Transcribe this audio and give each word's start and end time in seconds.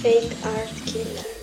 Fake 0.00 0.36
Art 0.42 0.82
Killer. 0.84 1.34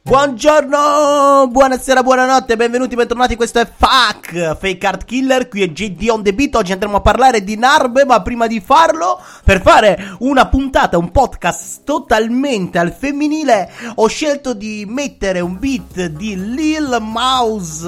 Buongiorno, 0.00 1.48
buonasera, 1.48 2.02
buonanotte, 2.02 2.56
benvenuti, 2.56 2.96
bentornati, 2.96 3.36
questo 3.36 3.60
è 3.60 3.66
FAC, 3.70 4.56
Fake 4.58 4.86
Art 4.86 5.04
Killer, 5.04 5.48
qui 5.48 5.62
è 5.62 5.68
JD 5.68 6.08
on 6.08 6.22
the 6.22 6.32
beat, 6.32 6.54
oggi 6.54 6.72
andremo 6.72 6.96
a 6.96 7.00
parlare 7.02 7.44
di 7.44 7.56
Narbe, 7.56 8.06
ma 8.06 8.22
prima 8.22 8.46
di 8.46 8.60
farlo, 8.60 9.20
per 9.44 9.60
fare 9.60 10.16
una 10.20 10.48
puntata, 10.48 10.96
un 10.96 11.10
podcast 11.10 11.84
totalmente 11.84 12.78
al 12.78 12.92
femminile, 12.92 13.70
ho 13.96 14.06
scelto 14.06 14.54
di 14.54 14.86
mettere 14.88 15.40
un 15.40 15.58
beat 15.58 16.06
di 16.06 16.54
Lil 16.54 16.96
Mouse. 17.02 17.86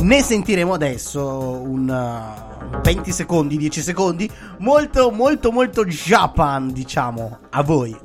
Ne 0.00 0.22
sentiremo 0.22 0.74
adesso 0.74 1.60
un... 1.64 2.52
uh, 2.76 2.80
20 2.80 3.12
secondi, 3.12 3.56
10 3.56 3.80
secondi, 3.80 4.30
molto 4.58 5.10
molto 5.10 5.52
molto 5.52 5.84
Japan, 5.84 6.72
diciamo, 6.72 7.38
a 7.50 7.62
voi. 7.62 7.96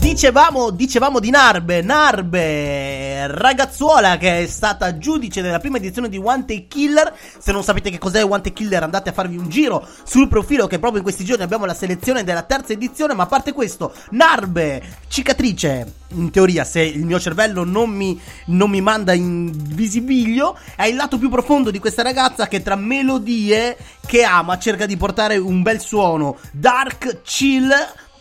Dicevamo, 0.00 0.70
dicevamo 0.70 1.18
di 1.18 1.30
Narbe, 1.30 1.80
Narbe, 1.80 2.99
ragazzuola 3.26 4.16
che 4.16 4.42
è 4.42 4.46
stata 4.46 4.98
giudice 4.98 5.40
nella 5.40 5.58
prima 5.58 5.76
edizione 5.76 6.08
di 6.08 6.16
One 6.16 6.44
Take 6.44 6.66
Killer. 6.68 7.14
Se 7.38 7.52
non 7.52 7.62
sapete 7.62 7.90
che 7.90 7.98
cos'è 7.98 8.24
One 8.24 8.40
Take 8.40 8.52
Killer, 8.52 8.82
andate 8.82 9.10
a 9.10 9.12
farvi 9.12 9.36
un 9.36 9.48
giro 9.48 9.86
sul 10.04 10.28
profilo 10.28 10.66
che 10.66 10.78
proprio 10.78 10.98
in 10.98 11.04
questi 11.04 11.24
giorni 11.24 11.42
abbiamo 11.42 11.64
la 11.64 11.74
selezione 11.74 12.24
della 12.24 12.42
terza 12.42 12.72
edizione. 12.72 13.14
Ma 13.14 13.24
a 13.24 13.26
parte 13.26 13.52
questo, 13.52 13.92
Narbe, 14.10 14.82
cicatrice, 15.08 15.92
in 16.12 16.30
teoria, 16.30 16.64
se 16.64 16.80
il 16.80 17.04
mio 17.04 17.20
cervello 17.20 17.64
non 17.64 17.90
mi, 17.90 18.20
non 18.46 18.70
mi 18.70 18.80
manda 18.80 19.12
in 19.12 19.52
visibilio, 19.52 20.56
è 20.76 20.84
il 20.84 20.96
lato 20.96 21.18
più 21.18 21.28
profondo 21.28 21.70
di 21.70 21.78
questa 21.78 22.02
ragazza 22.02 22.48
che 22.48 22.62
tra 22.62 22.76
melodie 22.76 23.76
che 24.06 24.24
ama 24.24 24.58
cerca 24.58 24.86
di 24.86 24.96
portare 24.96 25.36
un 25.36 25.62
bel 25.62 25.80
suono 25.80 26.38
dark, 26.52 27.22
chill. 27.22 27.70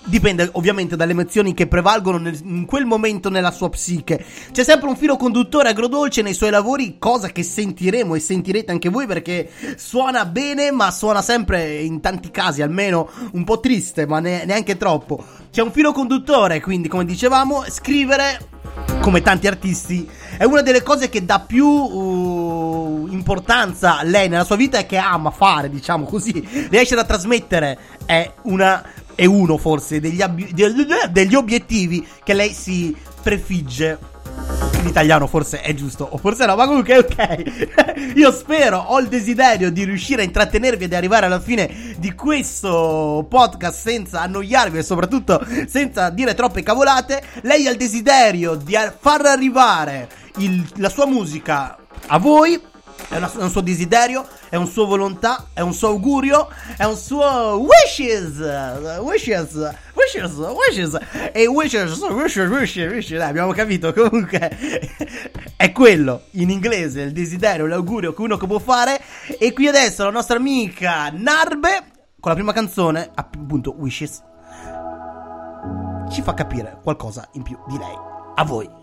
Dipende 0.05 0.50
ovviamente 0.53 0.95
dalle 0.95 1.11
emozioni 1.11 1.53
che 1.53 1.67
prevalgono 1.67 2.17
nel- 2.17 2.39
in 2.44 2.66
quel 2.66 2.86
momento 2.86 3.30
nella 3.30 3.52
sua 3.52 3.69
psiche. 3.69 4.23
C'è 4.52 4.64
sempre 4.64 4.88
un 4.88 4.95
filo 4.95 5.17
conduttore 5.17 5.69
agrodolce 5.69 6.22
nei 6.22 6.33
suoi 6.33 6.50
lavori, 6.50 6.97
cosa 6.97 7.28
che 7.28 7.44
sentiremo 7.44 8.16
e 8.16 8.19
sentirete 8.19 8.72
anche 8.72 8.89
voi 8.89 9.06
perché 9.06 9.50
suona 9.75 10.25
bene, 10.25 10.72
ma 10.72 10.89
suona 10.89 11.22
sempre 11.22 11.81
in 11.81 12.00
tanti 12.00 12.31
casi 12.31 12.61
almeno 12.61 13.09
un 13.33 13.44
po' 13.44 13.59
triste, 13.59 14.08
ma 14.08 14.19
ne- 14.19 14.45
neanche 14.45 14.78
troppo. 14.78 15.23
C'è 15.52 15.61
un 15.61 15.72
filo 15.72 15.91
conduttore, 15.91 16.61
quindi 16.61 16.88
come 16.88 17.06
dicevamo, 17.06 17.66
scrivere 17.69 18.47
come 19.02 19.22
tanti 19.22 19.47
artisti, 19.47 20.09
è 20.38 20.45
una 20.45 20.61
delle 20.61 20.81
cose 20.81 21.09
che 21.09 21.25
dà 21.25 21.39
più 21.39 21.67
uh, 21.67 23.08
importanza 23.11 23.97
a 24.00 24.03
lei 24.03 24.30
nella 24.30 24.44
sua 24.44 24.56
vita 24.56 24.78
e 24.80 24.86
che 24.86 24.97
ama 24.97 25.31
fare, 25.31 25.69
diciamo 25.69 26.06
così. 26.06 26.67
Riesce 26.69 26.95
a 26.95 27.03
trasmettere, 27.03 27.78
è 28.06 28.31
una. 28.44 28.84
È 29.20 29.25
uno 29.25 29.58
forse 29.58 30.00
degli, 30.00 30.23
del- 30.53 31.09
degli 31.12 31.36
obiettivi 31.36 32.08
che 32.23 32.34
lei 32.34 32.53
si 32.53 32.95
prefigge. 33.22 34.00
In 34.80 34.88
italiano 34.88 35.28
forse 35.28 35.59
è 35.59 35.73
giusto, 35.73 36.08
o 36.09 36.17
forse 36.17 36.45
no, 36.45 36.56
ma 36.56 36.66
comunque 36.66 36.94
è 36.94 36.98
ok. 37.00 38.14
Io 38.16 38.31
spero, 38.31 38.78
ho 38.78 38.97
il 39.02 39.09
desiderio 39.09 39.72
di 39.72 39.84
riuscire 39.84 40.22
a 40.22 40.23
intrattenervi 40.23 40.86
e 40.86 40.88
di 40.88 40.95
arrivare 40.95 41.25
alla 41.25 41.42
fine 41.42 41.70
di 41.97 42.14
questo 42.16 43.25
podcast 43.30 43.78
senza 43.78 44.22
annoiarvi 44.22 44.78
e 44.78 44.84
soprattutto 44.84 45.45
senza 45.67 46.09
dire 46.12 46.34
troppe 46.34 46.64
cavolate. 46.64 47.22
Lei 47.42 47.67
ha 47.67 47.72
il 47.72 47.78
desiderio 47.78 48.56
di 48.56 48.78
far 49.02 49.25
arrivare 49.25 50.08
il- 50.38 50.66
la 50.78 50.88
sua 50.88 51.06
musica 51.06 51.78
a 52.08 52.17
voi. 52.20 52.58
È, 53.07 53.15
una- 53.17 53.31
è 53.31 53.41
un 53.41 53.49
suo 53.49 53.61
desiderio, 53.61 54.27
è 54.49 54.55
un 54.55 54.67
suo 54.67 54.85
volontà, 54.85 55.47
è 55.53 55.61
un 55.61 55.73
suo 55.73 55.87
augurio, 55.87 56.47
è 56.77 56.83
un 56.83 56.95
suo 56.95 57.59
wishes, 57.65 58.37
wishes, 59.01 59.53
wishes, 59.93 60.33
wishes, 60.33 60.97
e 61.31 61.47
wishes, 61.47 61.97
wishes, 61.99 62.49
wishes, 62.49 62.91
wishes, 62.91 63.17
Dai, 63.17 63.29
abbiamo 63.29 63.51
capito 63.51 63.93
comunque, 63.93 64.49
è 65.55 65.71
quello, 65.71 66.23
in 66.31 66.49
inglese, 66.49 67.01
il 67.01 67.11
desiderio, 67.11 67.65
l'augurio 67.65 68.13
che 68.13 68.21
uno 68.21 68.37
può 68.37 68.59
fare, 68.59 68.99
e 69.39 69.53
qui 69.53 69.67
adesso 69.67 70.03
la 70.03 70.11
nostra 70.11 70.37
amica 70.37 71.09
Narbe, 71.11 71.83
con 72.19 72.31
la 72.31 72.35
prima 72.37 72.53
canzone, 72.53 73.09
appunto 73.16 73.73
Wishes, 73.77 74.21
ci 76.11 76.21
fa 76.21 76.33
capire 76.33 76.79
qualcosa 76.83 77.27
in 77.33 77.43
più 77.43 77.57
di 77.67 77.77
lei, 77.77 77.95
a 78.35 78.43
voi. 78.43 78.78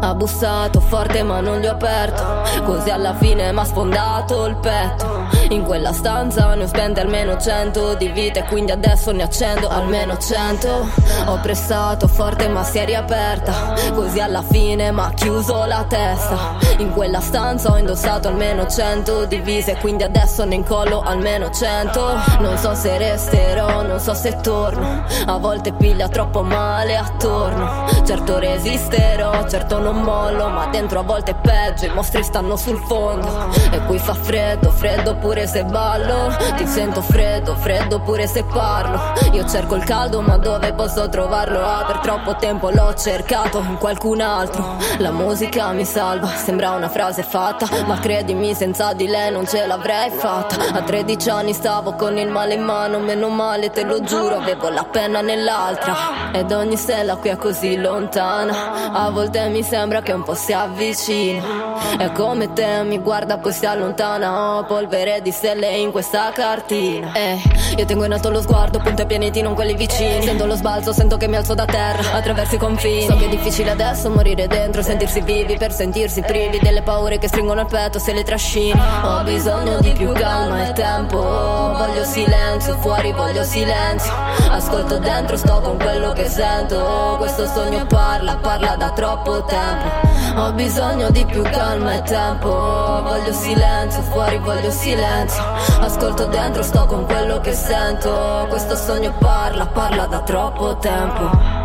Ha 0.00 0.14
bussato 0.14 0.80
forte 0.80 1.22
ma 1.22 1.40
non 1.40 1.58
gli 1.58 1.66
ho 1.66 1.72
aperto. 1.72 2.62
Così 2.64 2.90
alla 2.90 3.14
fine 3.14 3.50
m'ha 3.52 3.64
sfondato 3.64 4.46
il 4.46 4.56
petto. 4.56 5.26
In 5.50 5.64
quella 5.64 5.92
stanza 5.92 6.54
ne 6.54 6.64
ho 6.64 6.66
spente 6.66 7.00
almeno 7.00 7.38
cento 7.38 7.94
di 7.94 8.08
vite 8.08 8.44
Quindi 8.44 8.70
adesso 8.72 9.12
ne 9.12 9.22
accendo 9.22 9.68
almeno 9.68 10.16
cento. 10.18 10.88
Ho 11.26 11.38
pressato 11.40 12.06
forte 12.06 12.48
ma 12.48 12.62
si 12.62 12.78
è 12.78 12.84
riaperta. 12.84 13.74
Così 13.94 14.20
alla 14.20 14.42
fine 14.42 14.90
m'ha 14.90 15.10
chiuso 15.14 15.64
la 15.64 15.84
testa 15.88 16.67
In 16.78 16.92
quella 16.92 17.20
stanza 17.20 17.72
ho 17.72 17.76
indossato 17.76 18.28
almeno 18.28 18.68
cento 18.68 19.24
divise 19.24 19.76
Quindi 19.78 20.04
adesso 20.04 20.44
ne 20.44 20.54
incollo 20.54 21.00
almeno 21.00 21.50
cento. 21.50 22.14
Non 22.38 22.56
so 22.56 22.72
se 22.74 22.96
resterò, 22.98 23.82
non 23.82 23.98
so 23.98 24.14
se 24.14 24.36
torno. 24.40 25.04
A 25.26 25.38
volte 25.38 25.72
piglia 25.72 26.08
troppo 26.08 26.42
male 26.42 26.96
attorno. 26.96 27.86
Certo 28.06 28.38
resisterò, 28.38 29.48
certo 29.48 29.80
non 29.80 30.02
mollo 30.02 30.48
Ma 30.48 30.66
dentro 30.66 31.00
a 31.00 31.02
volte 31.02 31.32
è 31.32 31.34
peggio, 31.34 31.86
i 31.86 31.94
mostri 31.94 32.22
stanno 32.22 32.54
sul 32.54 32.78
fondo. 32.86 33.48
E 33.72 33.80
qui 33.86 33.98
fa 33.98 34.14
freddo, 34.14 34.70
freddo 34.70 35.16
pure 35.16 35.48
se 35.48 35.64
ballo. 35.64 36.36
Ti 36.56 36.66
sento 36.66 37.02
freddo, 37.02 37.56
freddo 37.56 37.98
pure 38.00 38.28
se 38.28 38.44
parlo. 38.44 39.00
Io 39.32 39.44
cerco 39.48 39.74
il 39.74 39.82
caldo 39.82 40.20
ma 40.20 40.36
dove 40.36 40.72
posso 40.74 41.08
trovarlo? 41.08 41.60
Ah, 41.60 41.84
per 41.86 41.98
troppo 41.98 42.36
tempo 42.36 42.70
l'ho 42.70 42.94
cercato 42.94 43.58
in 43.58 43.78
qualcun 43.78 44.20
altro. 44.20 44.76
La 44.98 45.10
musica 45.10 45.72
mi 45.72 45.84
salva, 45.84 46.28
sembra 46.28 46.67
una 46.70 46.88
frase 46.88 47.22
fatta 47.22 47.66
Ma 47.86 47.98
credimi 47.98 48.54
senza 48.54 48.92
di 48.92 49.06
lei 49.06 49.30
non 49.30 49.46
ce 49.46 49.66
l'avrei 49.66 50.10
fatta. 50.10 50.56
A 50.72 50.82
13 50.82 51.30
anni 51.30 51.52
stavo 51.52 51.94
con 51.94 52.16
il 52.18 52.28
male 52.28 52.54
in 52.54 52.62
mano 52.62 52.98
Meno 52.98 53.28
male 53.28 53.70
te 53.70 53.84
lo 53.84 54.00
giuro, 54.02 54.36
avevo 54.36 54.68
la 54.68 54.84
penna 54.84 55.20
nell'altra. 55.20 56.30
Ed 56.32 56.52
ogni 56.52 56.76
stella 56.76 57.16
qui 57.16 57.30
è 57.30 57.36
così 57.36 57.76
lontana 57.76 58.92
A 58.92 59.10
volte 59.10 59.48
mi 59.48 59.62
sembra 59.62 60.02
che 60.02 60.12
un 60.12 60.22
po' 60.22 60.34
si 60.34 60.52
avvicina. 60.52 61.96
È 61.96 62.12
come 62.12 62.52
te 62.52 62.82
mi 62.82 62.98
guarda 62.98 63.38
poi 63.38 63.52
si 63.52 63.66
allontana 63.66 64.56
Ho 64.56 64.64
polvere 64.64 65.20
di 65.22 65.30
stelle 65.30 65.76
in 65.76 65.90
questa 65.90 66.30
cartina. 66.32 67.12
Eh, 67.12 67.40
io 67.76 67.84
tengo 67.84 68.04
in 68.04 68.12
alto 68.12 68.30
lo 68.30 68.40
sguardo, 68.40 68.78
punto 68.78 69.02
ai 69.02 69.06
pianeti 69.06 69.40
non 69.42 69.54
quelli 69.54 69.74
vicini. 69.74 70.22
Sento 70.22 70.46
lo 70.46 70.54
sbalzo, 70.54 70.92
sento 70.92 71.16
che 71.16 71.28
mi 71.28 71.36
alzo 71.36 71.54
da 71.54 71.64
terra 71.64 72.16
Attraverso 72.16 72.54
i 72.56 72.58
confini. 72.58 73.06
So 73.06 73.16
che 73.16 73.26
è 73.26 73.28
difficile 73.28 73.70
adesso 73.70 74.10
morire 74.10 74.46
dentro 74.46 74.82
Sentirsi 74.82 75.20
vivi 75.20 75.56
per 75.56 75.72
sentirsi 75.72 76.22
privi 76.22 76.57
Delle 76.60 76.82
paure 76.82 77.18
che 77.18 77.28
stringono 77.28 77.60
il 77.60 77.66
petto 77.66 77.98
se 77.98 78.12
le 78.12 78.22
trascini. 78.24 78.78
Ho 79.02 79.22
bisogno 79.22 79.78
di 79.80 79.92
più 79.92 80.12
calma 80.12 80.68
e 80.68 80.72
tempo. 80.72 81.18
Voglio 81.18 82.04
silenzio, 82.04 82.76
fuori 82.78 83.12
voglio 83.12 83.42
silenzio. 83.42 84.12
Ascolto 84.50 84.98
dentro, 84.98 85.36
sto 85.36 85.60
con 85.60 85.78
quello 85.78 86.12
che 86.12 86.28
sento. 86.28 87.14
Questo 87.18 87.46
sogno 87.46 87.86
parla, 87.86 88.36
parla 88.36 88.76
da 88.76 88.90
troppo 88.90 89.44
tempo. 89.44 90.40
Ho 90.40 90.52
bisogno 90.52 91.10
di 91.10 91.24
più 91.24 91.42
calma 91.42 91.94
e 91.94 92.02
tempo. 92.02 92.48
Voglio 92.48 93.32
silenzio, 93.32 94.02
fuori 94.02 94.38
voglio 94.38 94.70
silenzio. 94.70 95.42
Ascolto 95.80 96.26
dentro, 96.26 96.62
sto 96.62 96.86
con 96.86 97.06
quello 97.06 97.40
che 97.40 97.54
sento. 97.54 98.46
Questo 98.48 98.76
sogno 98.76 99.12
parla, 99.18 99.66
parla 99.66 100.06
da 100.06 100.20
troppo 100.20 100.76
tempo 100.76 101.57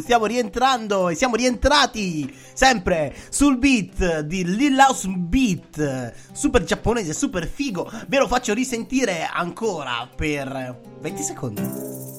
Stiamo 0.00 0.26
rientrando 0.26 1.08
e 1.08 1.14
siamo 1.14 1.36
rientrati 1.36 2.32
sempre 2.52 3.14
sul 3.28 3.58
beat 3.58 4.20
di 4.20 4.44
Lil 4.44 4.78
House 4.78 5.08
Beat, 5.08 6.12
super 6.32 6.62
giapponese, 6.64 7.12
super 7.12 7.46
figo. 7.46 7.90
Ve 8.06 8.18
lo 8.18 8.26
faccio 8.26 8.54
risentire 8.54 9.28
ancora 9.30 10.08
per 10.14 10.80
20 11.00 11.22
secondi. 11.22 12.09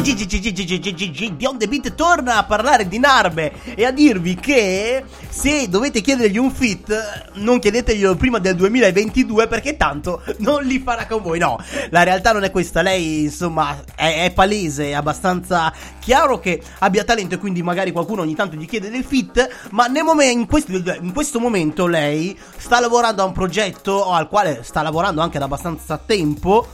Di 0.00 1.44
On 1.44 1.58
The 1.58 1.68
Beat 1.68 1.94
torna 1.94 2.38
a 2.38 2.44
parlare 2.44 2.88
di 2.88 2.98
Narbe 2.98 3.52
e 3.74 3.84
a 3.84 3.90
dirvi 3.90 4.34
che 4.34 5.04
se 5.28 5.68
dovete 5.68 6.00
chiedergli 6.00 6.38
un 6.38 6.50
fit 6.50 7.28
non 7.34 7.58
chiedeteglielo 7.58 8.16
prima 8.16 8.38
del 8.38 8.56
2022 8.56 9.46
perché 9.46 9.76
tanto 9.76 10.22
non 10.38 10.62
li 10.62 10.78
farà 10.78 11.06
con 11.06 11.20
voi. 11.20 11.38
No, 11.38 11.62
la 11.90 12.02
realtà 12.02 12.32
non 12.32 12.44
è 12.44 12.50
questa. 12.50 12.80
Lei 12.80 13.24
insomma 13.24 13.76
è, 13.94 14.24
è 14.24 14.32
palese, 14.32 14.86
è 14.88 14.92
abbastanza 14.94 15.70
chiaro 15.98 16.40
che 16.40 16.62
abbia 16.78 17.04
talento 17.04 17.34
e 17.34 17.38
quindi 17.38 17.62
magari 17.62 17.92
qualcuno 17.92 18.22
ogni 18.22 18.34
tanto 18.34 18.56
gli 18.56 18.66
chiede 18.66 18.88
del 18.88 19.04
fit, 19.04 19.68
ma 19.72 19.86
nel 19.86 20.04
momento, 20.04 20.38
in, 20.38 20.46
questo, 20.46 20.72
in 20.72 21.12
questo 21.12 21.38
momento 21.38 21.86
lei 21.86 22.34
sta 22.56 22.80
lavorando 22.80 23.20
a 23.20 23.26
un 23.26 23.32
progetto 23.32 24.10
al 24.10 24.28
quale 24.28 24.62
sta 24.62 24.80
lavorando 24.80 25.20
anche 25.20 25.38
da 25.38 25.44
abbastanza 25.44 25.98
tempo 25.98 26.66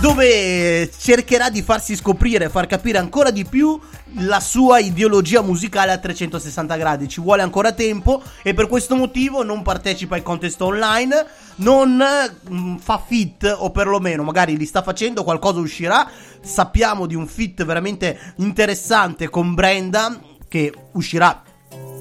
dove 0.00 0.90
cercherà 0.98 1.48
di 1.50 1.62
farsi 1.62 1.96
scoprire, 1.96 2.48
far 2.48 2.66
capire 2.66 2.98
ancora 2.98 3.30
di 3.30 3.44
più 3.44 3.78
la 4.18 4.40
sua 4.40 4.78
ideologia 4.78 5.42
musicale 5.42 5.92
a 5.92 5.98
360 5.98 6.76
gradi. 6.76 7.08
Ci 7.08 7.20
vuole 7.20 7.42
ancora 7.42 7.72
tempo 7.72 8.22
e 8.42 8.54
per 8.54 8.68
questo 8.68 8.94
motivo 8.94 9.42
non 9.42 9.62
partecipa 9.62 10.14
ai 10.14 10.22
contest 10.22 10.60
online, 10.60 11.26
non 11.56 12.02
mm, 12.50 12.76
fa 12.76 13.02
fit 13.04 13.54
o 13.58 13.70
perlomeno 13.70 14.22
magari 14.22 14.56
li 14.56 14.66
sta 14.66 14.82
facendo, 14.82 15.24
qualcosa 15.24 15.60
uscirà. 15.60 16.08
Sappiamo 16.40 17.06
di 17.06 17.14
un 17.14 17.26
fit 17.26 17.64
veramente 17.64 18.34
interessante 18.36 19.28
con 19.28 19.54
Brenda 19.54 20.20
che 20.48 20.72
uscirà 20.92 21.42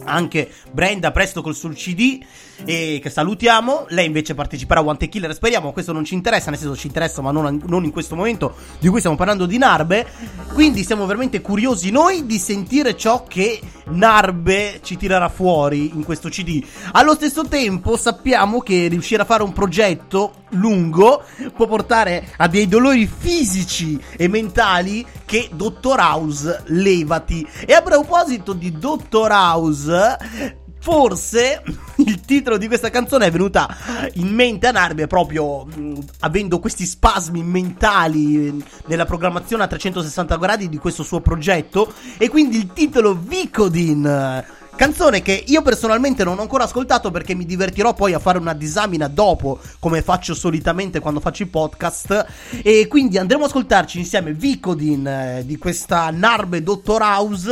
anche 0.05 0.51
Brenda 0.71 1.11
presto 1.11 1.41
col 1.41 1.55
suo 1.55 1.69
CD 1.69 2.23
e 2.63 2.99
che 3.01 3.09
salutiamo. 3.09 3.87
Lei 3.89 4.05
invece 4.05 4.33
parteciperà 4.33 4.79
a 4.79 4.83
One 4.83 4.97
Take 4.97 5.09
Killer. 5.11 5.33
Speriamo, 5.33 5.71
questo 5.73 5.91
non 5.91 6.05
ci 6.05 6.13
interessa, 6.13 6.49
nel 6.49 6.59
senso 6.59 6.75
ci 6.75 6.87
interessa, 6.87 7.21
ma 7.21 7.31
non, 7.31 7.61
non, 7.65 7.83
in 7.83 7.91
questo 7.91 8.15
momento 8.15 8.55
di 8.79 8.87
cui 8.87 8.99
stiamo 8.99 9.17
parlando 9.17 9.45
di 9.45 9.57
Narbe. 9.57 10.05
Quindi 10.53 10.83
siamo 10.83 11.05
veramente 11.05 11.41
curiosi 11.41 11.91
noi 11.91 12.25
di 12.25 12.37
sentire 12.37 12.95
ciò 12.95 13.25
che 13.27 13.59
Narbe 13.85 14.79
ci 14.81 14.97
tirerà 14.97 15.29
fuori 15.29 15.91
in 15.93 16.03
questo 16.03 16.29
CD. 16.29 16.63
Allo 16.93 17.13
stesso 17.15 17.45
tempo 17.47 17.97
sappiamo 17.97 18.61
che 18.61 18.87
riuscire 18.87 19.21
a 19.21 19.25
fare 19.25 19.43
un 19.43 19.53
progetto 19.53 20.43
lungo 20.49 21.23
può 21.55 21.67
portare 21.67 22.27
a 22.37 22.47
dei 22.47 22.67
dolori 22.67 23.07
fisici 23.07 24.01
e 24.15 24.27
mentali 24.27 25.05
che 25.25 25.49
Dottor 25.51 25.99
House 25.99 26.63
levati. 26.67 27.47
E 27.65 27.73
a 27.73 27.81
proposito 27.81 28.53
di 28.53 28.77
Dottor 28.77 29.31
House 29.31 30.63
forse 30.85 31.63
il 32.05 32.21
titolo 32.21 32.57
di 32.57 32.67
questa 32.67 32.91
canzone 32.91 33.25
è 33.25 33.31
venuta 33.31 33.75
in 34.13 34.27
mente 34.27 34.67
a 34.67 34.71
Narbe 34.71 35.07
proprio 35.07 35.65
mh, 35.65 35.97
avendo 36.19 36.59
questi 36.59 36.85
spasmi 36.85 37.41
mentali 37.41 38.63
nella 38.85 39.05
programmazione 39.05 39.63
a 39.63 39.67
360 39.67 40.37
gradi 40.37 40.69
di 40.69 40.77
questo 40.77 41.01
suo 41.01 41.21
progetto 41.21 41.91
e 42.19 42.29
quindi 42.29 42.57
il 42.57 42.71
titolo 42.71 43.15
Vicodin 43.19 44.45
Canzone 44.75 45.21
che 45.21 45.43
io 45.47 45.61
personalmente 45.61 46.25
non 46.25 46.37
ho 46.37 46.41
ancora 46.41 46.65
ascoltato 46.65 47.09
perché 47.09 47.33
mi 47.33 47.45
divertirò 47.45 47.93
poi 47.93 48.13
a 48.13 48.19
fare 48.19 48.37
una 48.37 48.53
disamina 48.53 49.07
dopo, 49.07 49.59
come 49.79 50.01
faccio 50.01 50.35
solitamente 50.35 50.99
quando 50.99 51.21
faccio 51.21 51.43
i 51.43 51.47
podcast. 51.47 52.25
E 52.61 52.87
quindi 52.87 53.17
andremo 53.17 53.43
ad 53.43 53.49
ascoltarci 53.49 53.99
insieme 53.99 54.33
Vicodin 54.33 55.07
eh, 55.07 55.43
di 55.45 55.57
questa 55.57 56.09
Narbe 56.11 56.61
Dottor 56.61 57.01
House 57.01 57.51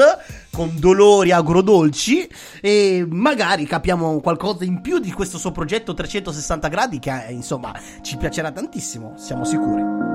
con 0.51 0.71
dolori 0.77 1.31
agrodolci 1.31 2.29
e 2.61 3.05
magari 3.09 3.65
capiamo 3.65 4.19
qualcosa 4.19 4.65
in 4.65 4.81
più 4.81 4.99
di 4.99 5.11
questo 5.11 5.37
suo 5.37 5.51
progetto 5.51 5.93
360 5.93 6.67
gradi 6.67 6.99
che 6.99 7.27
eh, 7.27 7.31
insomma 7.31 7.73
ci 8.01 8.17
piacerà 8.17 8.51
tantissimo, 8.51 9.15
siamo 9.17 9.45
sicuri. 9.45 10.12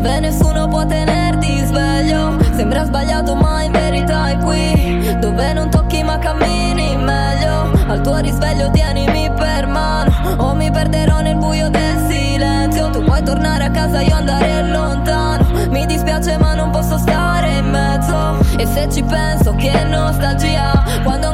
Dove 0.00 0.20
nessuno 0.20 0.66
può 0.66 0.86
tenerti 0.86 1.62
sveglio. 1.66 2.38
Sembra 2.54 2.84
sbagliato, 2.84 3.34
ma 3.34 3.62
in 3.62 3.72
verità 3.72 4.30
è 4.30 4.38
qui, 4.38 5.16
dove 5.20 5.52
non 5.52 5.68
tocchi 5.68 6.02
ma 6.02 6.18
cammini 6.18 6.96
meglio. 6.96 7.70
Al 7.86 8.00
tuo 8.00 8.16
risveglio 8.16 8.70
tienimi 8.70 9.30
per 9.36 9.66
mano, 9.66 10.10
o 10.38 10.54
mi 10.54 10.70
perderò 10.70 11.20
nel 11.20 11.36
buio 11.36 11.68
del 11.68 12.06
silenzio. 12.08 12.88
Tu 12.88 13.04
puoi 13.04 13.22
tornare 13.22 13.64
a 13.64 13.70
casa, 13.70 14.00
io 14.00 14.14
andare 14.14 14.70
lontano. 14.70 15.68
Mi 15.68 15.84
dispiace, 15.84 16.38
ma 16.38 16.54
non 16.54 16.70
posso 16.70 16.96
stare 16.96 17.58
in 17.58 17.68
mezzo. 17.68 18.38
E 18.56 18.66
se 18.66 18.88
ci 18.90 19.02
penso, 19.02 19.54
che 19.56 19.84
nostalgia, 19.84 20.82
quando 21.04 21.29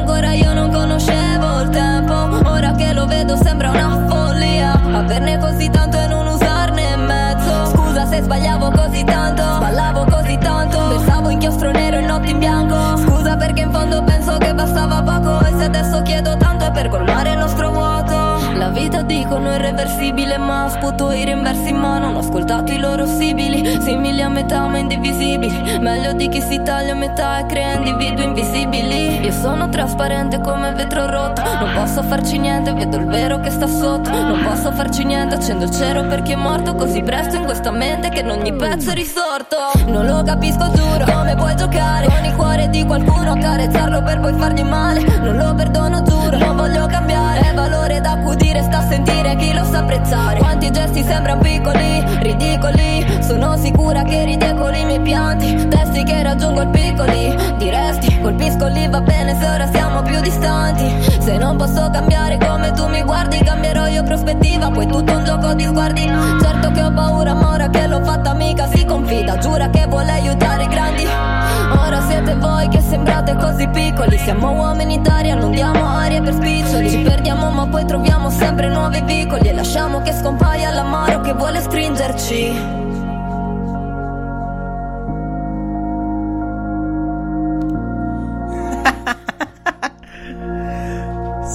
dicono 19.67 19.81
irreversibile 19.81 20.37
ma 20.37 20.69
sputo 20.69 21.11
i 21.11 21.25
rinversi 21.25 21.69
in 21.69 21.77
mano 21.77 22.13
ho 22.13 22.19
ascoltato 22.19 22.71
i 22.71 22.79
loro 22.79 23.05
sibili 23.05 23.57
Simili 23.81 24.21
a 24.21 24.27
metà 24.27 24.67
ma 24.67 24.79
indivisibili. 24.79 25.79
Meglio 25.79 26.11
di 26.13 26.27
chi 26.27 26.41
si 26.41 26.61
taglia 26.61 26.91
a 26.91 26.95
metà 26.95 27.39
e 27.39 27.45
crea 27.45 27.73
individui 27.73 28.25
invisibili. 28.25 29.21
Io 29.21 29.31
sono 29.31 29.69
trasparente 29.69 30.41
come 30.41 30.73
vetro 30.73 31.09
rotto. 31.09 31.41
Non 31.41 31.71
posso 31.73 32.03
farci 32.03 32.37
niente, 32.37 32.73
vedo 32.73 32.97
il 32.97 33.05
vero 33.05 33.39
che 33.39 33.49
sta 33.49 33.65
sotto. 33.65 34.09
Non 34.09 34.43
posso 34.43 34.73
farci 34.73 35.05
niente, 35.05 35.35
accendo 35.35 35.63
il 35.63 35.71
cielo 35.71 36.05
per 36.05 36.21
chi 36.21 36.33
è 36.33 36.35
morto 36.35 36.75
Così 36.75 37.01
presto 37.01 37.37
in 37.37 37.45
questa 37.45 37.71
mente 37.71 38.09
che 38.09 38.19
in 38.19 38.29
ogni 38.29 38.53
pezzo 38.53 38.91
è 38.91 38.93
risorto. 38.93 39.55
Non 39.85 40.05
lo 40.05 40.21
capisco 40.23 40.69
giuro, 40.71 41.05
come 41.05 41.35
puoi 41.35 41.55
giocare? 41.55 42.07
Con 42.07 42.25
il 42.25 42.35
cuore 42.35 42.69
di 42.69 42.85
qualcuno, 42.85 43.31
accarezzarlo 43.31 44.01
per 44.03 44.19
poi 44.19 44.33
fargli 44.33 44.63
male. 44.63 45.01
Non 45.19 45.37
lo 45.37 45.53
perdono 45.55 46.03
giuro, 46.03 46.37
non 46.37 46.57
voglio 46.57 46.85
cambiare. 46.87 47.39
È 47.39 47.53
valore 47.53 47.86
sentire 48.97 49.35
chi 49.35 49.53
lo 49.53 49.63
sa 49.63 49.79
apprezzare. 49.79 50.39
Quanti 50.39 50.71
gesti 50.71 51.03
sembrano 51.03 51.41
piccoli, 51.41 52.03
ridicoli. 52.21 53.05
Sono 53.21 53.55
sicura 53.57 54.03
che 54.03 54.25
ridi 54.25 54.53
con 54.55 54.73
i 54.73 54.85
miei 54.85 54.99
pianti. 55.01 55.67
Testi 55.67 56.03
che 56.03 56.23
raggiungo 56.23 56.61
il 56.61 56.67
piccoli 56.69 57.35
Diresti, 57.57 58.19
colpisco 58.21 58.67
lì 58.67 58.87
va 58.87 59.01
bene 59.01 59.35
se 59.39 59.47
ora 59.47 59.67
siamo 59.71 60.01
più 60.01 60.19
distanti. 60.21 60.85
Se 61.19 61.37
non 61.37 61.57
posso 61.57 61.89
cambiare 61.91 62.37
come 62.37 62.71
tu 62.71 62.87
mi 62.87 63.01
guardi 63.03 63.37
Cambierò 63.37 63.87
io 63.87 64.03
prospettiva, 64.03 64.71
poi 64.71 64.87
tutto 64.87 65.13
un 65.13 65.23
gioco 65.23 65.53
di 65.53 65.63
sguardi. 65.65 66.09
Certo 66.41 66.71
che 66.71 66.81
ho 66.81 66.91
paura 66.91 67.33
ma 67.33 67.49
ora 67.51 67.69
che 67.69 67.85
l'ho 67.87 68.03
fatta 68.03 68.33
mica 68.33 68.67
si 68.67 68.85
confida 68.85 69.37
Giura 69.37 69.69
che 69.69 69.85
vuole 69.87 70.11
aiutare 70.11 70.46
così 73.57 73.67
piccoli. 73.69 74.17
Siamo 74.19 74.51
uomini 74.51 75.01
d'aria, 75.01 75.33
non 75.33 75.51
diamo 75.51 75.83
aria 75.83 76.21
per 76.21 76.33
spiccioli. 76.33 76.89
Ci 76.89 77.01
perdiamo 77.01 77.49
ma 77.49 77.65
poi 77.67 77.85
troviamo 77.85 78.29
sempre 78.29 78.69
nuovi 78.69 79.01
vicoli. 79.01 79.49
E 79.49 79.53
lasciamo 79.53 80.01
che 80.01 80.13
scompaia 80.13 80.69
l'amaro 80.69 81.21
che 81.21 81.33
vuole 81.33 81.59
stringerci 81.59 82.76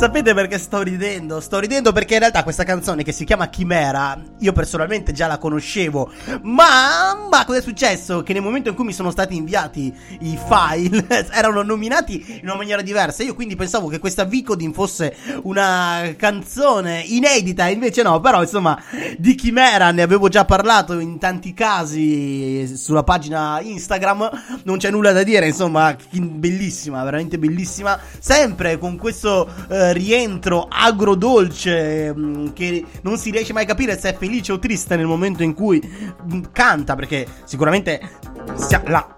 Sapete 0.03 0.35
perché 0.35 0.59
sto 0.59 0.83
ridendo? 0.83 1.39
Sto 1.39 1.61
ridendo 1.61 1.93
perché 1.93 2.15
in 2.15 2.19
realtà 2.19 2.43
questa 2.43 2.65
canzone 2.65 3.05
che 3.05 3.13
si 3.13 3.25
chiama 3.25 3.49
Chimera, 3.49 4.21
io 4.41 4.51
personalmente 4.51 5.13
già 5.13 5.29
la 5.29 5.39
conoscevo, 5.39 6.11
ma, 6.43 7.29
ma 7.31 7.45
cosa 7.45 7.61
è 7.61 7.63
successo? 7.63 8.25
Che 8.25 8.33
nel 8.33 8.43
momento 8.43 8.69
in 8.69 8.75
cui 8.75 8.85
mi 8.85 8.93
sono 8.93 9.13
stati 9.13 9.37
inviati 9.37 9.95
i 10.23 10.37
file 10.45 11.07
erano 11.31 11.63
nominati 11.63 12.39
in 12.41 12.49
una 12.49 12.57
maniera 12.57 12.83
diversa. 12.83 13.23
Io 13.23 13.37
quindi 13.37 13.55
pensavo 13.55 13.87
che 13.87 14.01
questa 14.01 14.25
Vicodin 14.25 14.73
fosse 14.73 15.15
una 15.45 16.13
canzone 16.17 17.05
inedita, 17.07 17.69
invece 17.69 18.03
no, 18.03 18.19
però 18.19 18.43
insomma 18.43 18.77
di 19.17 19.37
Chimera 19.37 19.93
ne 19.93 20.03
avevo 20.03 20.29
già 20.29 20.45
parlato 20.45 20.99
in 20.99 21.21
tanti 21.21 21.55
casi 21.55 22.77
sulla 22.77 23.05
pagina 23.05 23.61
Instagram, 23.61 24.31
non 24.65 24.79
c'è 24.79 24.91
nulla 24.91 25.13
da 25.13 25.23
dire, 25.23 25.47
insomma, 25.47 25.97
bellissima, 26.11 27.05
veramente 27.05 27.39
bellissima, 27.39 27.97
sempre 28.19 28.79
con 28.79 28.97
questo 28.97 29.49
eh, 29.69 29.91
rientro 29.93 30.67
agrodolce 30.69 32.15
mm, 32.15 32.49
che 32.53 32.85
non 33.03 33.19
si 33.19 33.31
riesce 33.31 33.53
mai 33.53 33.65
a 33.65 33.67
capire 33.67 33.99
se 33.99 34.11
è 34.11 34.17
felice 34.17 34.53
o 34.53 34.59
triste 34.59 34.97
nel 34.97 35.07
momento 35.07 35.43
in 35.43 35.55
cui 35.55 35.81
mm, 35.81 36.43
canta, 36.53 36.95
perché 36.95 37.27
sicuramente 37.45 38.01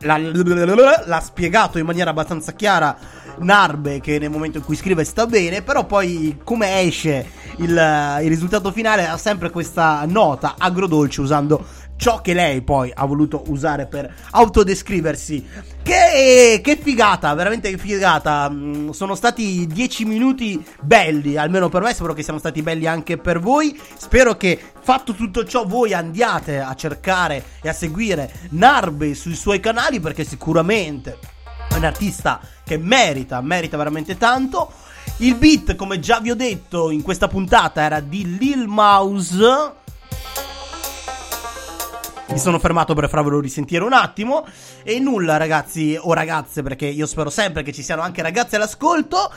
l'ha 0.00 1.20
spiegato 1.22 1.78
in 1.78 1.86
maniera 1.86 2.10
abbastanza 2.10 2.52
chiara 2.52 2.96
Narbe 3.38 4.00
che 4.00 4.18
nel 4.18 4.30
momento 4.30 4.58
in 4.58 4.64
cui 4.64 4.76
scrive 4.76 5.04
sta 5.04 5.26
bene, 5.26 5.62
però 5.62 5.84
poi 5.86 6.38
come 6.44 6.82
esce 6.82 7.26
il, 7.56 7.70
il 8.22 8.28
risultato 8.28 8.70
finale 8.72 9.06
ha 9.06 9.16
sempre 9.16 9.50
questa 9.50 10.04
nota 10.06 10.54
agrodolce 10.58 11.20
usando 11.20 11.64
ciò 12.04 12.20
che 12.20 12.34
lei 12.34 12.60
poi 12.60 12.92
ha 12.94 13.06
voluto 13.06 13.44
usare 13.46 13.86
per 13.86 14.12
autodescriversi. 14.32 15.42
Che, 15.82 16.60
che 16.62 16.76
figata, 16.76 17.32
veramente 17.32 17.70
che 17.70 17.78
figata. 17.78 18.46
Mm, 18.50 18.90
sono 18.90 19.14
stati 19.14 19.66
dieci 19.66 20.04
minuti 20.04 20.62
belli, 20.82 21.38
almeno 21.38 21.70
per 21.70 21.80
me, 21.80 21.94
spero 21.94 22.12
che 22.12 22.22
siano 22.22 22.38
stati 22.38 22.60
belli 22.60 22.86
anche 22.86 23.16
per 23.16 23.40
voi. 23.40 23.80
Spero 23.96 24.36
che 24.36 24.60
fatto 24.82 25.14
tutto 25.14 25.46
ciò 25.46 25.64
voi 25.64 25.94
andiate 25.94 26.60
a 26.60 26.74
cercare 26.74 27.42
e 27.62 27.70
a 27.70 27.72
seguire 27.72 28.30
Narbe 28.50 29.14
sui 29.14 29.34
suoi 29.34 29.58
canali 29.60 29.98
perché 29.98 30.24
sicuramente 30.24 31.16
è 31.70 31.74
un 31.76 31.84
artista 31.84 32.38
che 32.64 32.76
merita, 32.76 33.40
merita 33.40 33.78
veramente 33.78 34.18
tanto. 34.18 34.70
Il 35.18 35.36
beat, 35.36 35.74
come 35.74 36.00
già 36.00 36.20
vi 36.20 36.30
ho 36.30 36.36
detto 36.36 36.90
in 36.90 37.00
questa 37.00 37.28
puntata, 37.28 37.80
era 37.80 38.00
di 38.00 38.36
Lil 38.36 38.66
Mouse 38.66 39.82
mi 42.28 42.38
sono 42.38 42.58
fermato 42.58 42.94
per 42.94 43.08
farvelo 43.08 43.40
risentire 43.40 43.84
un 43.84 43.92
attimo. 43.92 44.46
E 44.82 44.98
nulla, 44.98 45.36
ragazzi 45.36 45.96
o 46.00 46.12
ragazze, 46.12 46.62
perché 46.62 46.86
io 46.86 47.06
spero 47.06 47.30
sempre 47.30 47.62
che 47.62 47.72
ci 47.72 47.82
siano 47.82 48.02
anche 48.02 48.22
ragazze 48.22 48.56
all'ascolto. 48.56 49.30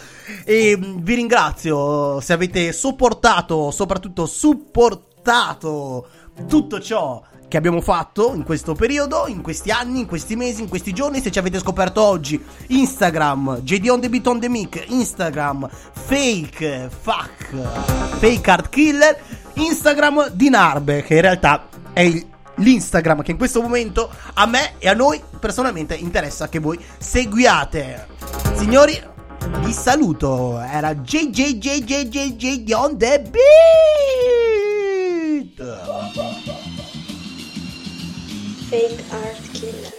E 0.45 0.77
mm, 0.77 0.97
vi 0.99 1.15
ringrazio 1.15 2.19
se 2.21 2.33
avete 2.33 2.71
sopportato, 2.71 3.71
soprattutto 3.71 4.25
supportato 4.25 6.07
tutto 6.47 6.79
ciò 6.79 7.21
che 7.47 7.57
abbiamo 7.57 7.79
fatto 7.79 8.33
in 8.35 8.43
questo 8.43 8.73
periodo, 8.73 9.25
in 9.27 9.41
questi 9.41 9.71
anni, 9.71 10.01
in 10.01 10.05
questi 10.05 10.35
mesi, 10.35 10.61
in 10.61 10.69
questi 10.69 10.93
giorni. 10.93 11.21
Se 11.21 11.31
ci 11.31 11.39
avete 11.39 11.59
scoperto 11.59 12.01
oggi, 12.01 12.41
Instagram, 12.67 13.61
JD 13.61 13.87
on 13.89 14.01
the 14.01 14.09
beat 14.09 14.27
on 14.27 14.39
the 14.39 14.49
mic, 14.49 14.85
Instagram, 14.87 15.69
fake, 15.69 16.89
fuck, 17.01 17.53
fake 18.19 18.49
art 18.49 18.69
killer, 18.69 19.17
Instagram 19.53 20.29
di 20.31 20.49
Narbe, 20.49 21.03
che 21.03 21.15
in 21.15 21.21
realtà 21.21 21.67
è 21.93 22.01
il 22.01 22.25
l'Instagram 22.57 23.21
che 23.21 23.31
in 23.31 23.37
questo 23.37 23.61
momento 23.61 24.09
a 24.33 24.45
me 24.45 24.73
e 24.77 24.87
a 24.87 24.93
noi 24.93 25.21
personalmente 25.39 25.95
interessa 25.95 26.49
che 26.49 26.59
voi 26.59 26.79
seguiate. 26.97 28.07
Signori, 28.55 29.01
vi 29.59 29.73
saluto. 29.73 30.59
Era 30.59 30.93
JJJJJJ 30.95 32.73
on 32.73 32.97
the 32.97 33.21
beat. 33.31 33.37
Fake 38.69 39.03
art 39.11 39.51
killer. 39.53 39.96